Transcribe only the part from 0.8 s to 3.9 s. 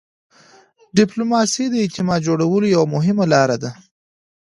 ډيپلوماسي د اعتماد جوړولو یوه مهمه لار ده.